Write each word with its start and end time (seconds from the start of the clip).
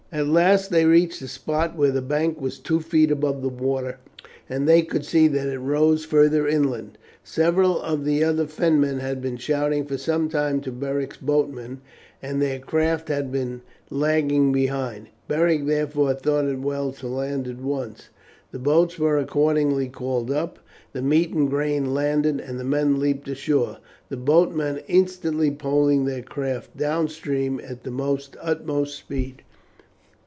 At 0.13 0.27
last 0.27 0.71
they 0.71 0.83
reached 0.83 1.21
a 1.21 1.27
spot 1.29 1.77
where 1.77 1.89
the 1.91 2.01
bank 2.01 2.41
was 2.41 2.59
two 2.59 2.81
feet 2.81 3.11
above 3.11 3.41
the 3.41 3.47
water, 3.47 3.97
and 4.49 4.67
they 4.67 4.81
could 4.81 5.05
see 5.05 5.29
that 5.29 5.47
it 5.47 5.59
rose 5.59 6.03
further 6.03 6.45
inland. 6.45 6.97
Several 7.23 7.81
of 7.81 8.03
the 8.03 8.21
other 8.21 8.45
Fenmen 8.45 8.99
had 8.99 9.21
been 9.21 9.37
shouting 9.37 9.85
for 9.85 9.97
some 9.97 10.27
time 10.27 10.59
to 10.61 10.71
Beric's 10.73 11.15
boatmen, 11.15 11.79
and 12.21 12.41
their 12.41 12.59
craft 12.59 13.07
had 13.07 13.31
been 13.31 13.61
lagging 13.89 14.51
behind. 14.51 15.07
Beric 15.29 15.65
therefore 15.65 16.13
thought 16.13 16.43
it 16.43 16.59
well 16.59 16.91
to 16.91 17.07
land 17.07 17.47
at 17.47 17.61
once. 17.61 18.09
The 18.51 18.59
boats 18.59 18.99
were 18.99 19.17
accordingly 19.17 19.87
called 19.87 20.29
up, 20.29 20.59
the 20.91 21.01
meat 21.01 21.31
and 21.33 21.49
grain 21.49 21.93
landed, 21.93 22.41
and 22.41 22.59
the 22.59 22.65
men 22.65 22.99
leapt 22.99 23.29
ashore, 23.29 23.77
the 24.09 24.17
boatmen 24.17 24.81
instantly 24.89 25.51
poling 25.51 26.03
their 26.03 26.21
crafts 26.21 26.67
down 26.75 27.07
stream 27.07 27.61
at 27.63 27.85
their 27.85 28.17
utmost 28.41 28.97
speed. 28.97 29.43